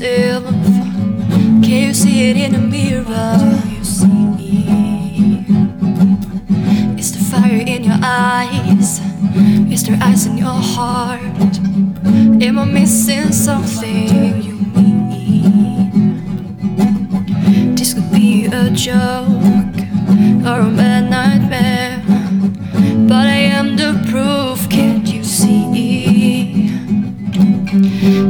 [0.00, 1.34] Yeah, look at yourself.
[1.60, 3.36] Can you see it in the mirror?
[3.68, 5.44] You see,
[6.96, 9.00] it's the fire in your eyes.
[9.72, 11.58] It's the ice in your heart.
[12.40, 15.92] Am I missing something you need?
[17.76, 19.74] This could be a joke
[20.46, 21.10] or a bad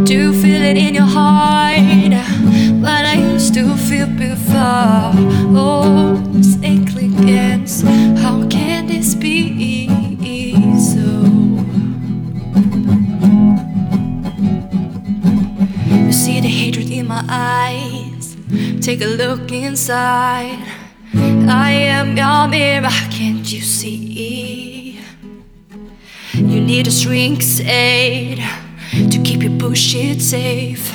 [0.09, 2.14] Do you feel it in your heart?
[2.81, 5.12] What I used to feel before.
[5.55, 7.83] Oh, it's eclipse.
[8.23, 9.86] How can this be
[10.81, 11.05] so?
[16.06, 18.34] You see the hatred in my eyes.
[18.81, 20.59] Take a look inside.
[21.12, 25.03] I am your mirror, can't you see?
[26.33, 28.42] You need a shrink's aid
[28.92, 30.92] to keep your bullshit safe.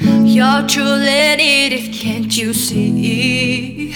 [0.00, 3.94] You're truly needed, can't you see?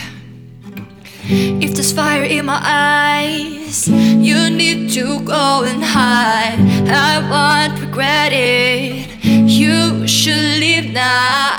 [1.30, 6.58] If there's fire in my eyes, you need to go and hide.
[6.88, 9.08] I won't regret it.
[9.24, 11.56] You should leave now.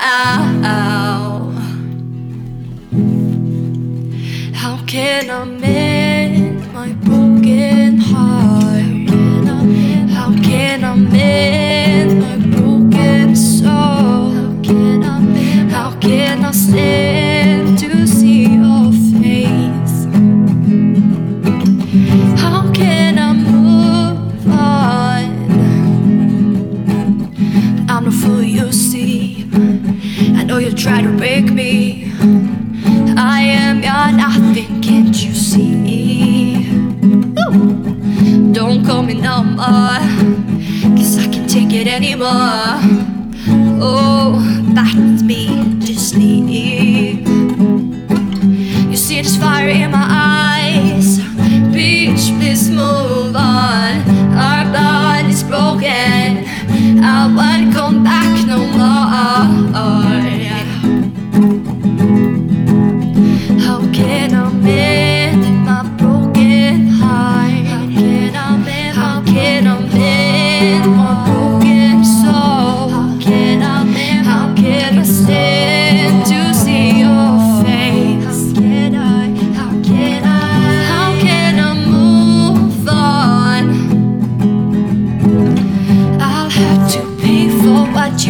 [4.54, 5.89] How can I mend
[15.92, 18.92] I stand to see your
[19.22, 20.06] face?
[22.40, 25.26] How can I move on?
[27.90, 29.48] I'm the fool you see.
[30.36, 32.14] I know you try to break me.
[33.18, 36.66] I am your nothing, can't you see?
[38.54, 40.00] Don't call me no more,
[40.98, 42.80] cause I can't take it anymore.
[43.82, 47.28] Oh, bite me, just leave.
[48.90, 50.29] You see this fire in my eyes.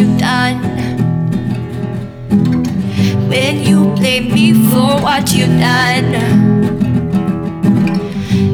[0.00, 0.58] You've done.
[3.28, 6.12] When you blame me for what you've done,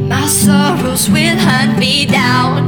[0.09, 2.66] my sorrows will hunt me down.